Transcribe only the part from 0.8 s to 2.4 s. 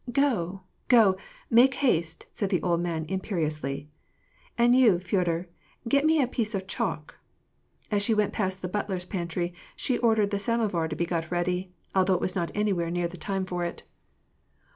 go, make haste,"